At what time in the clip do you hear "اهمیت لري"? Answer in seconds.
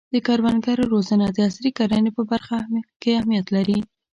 3.19-3.79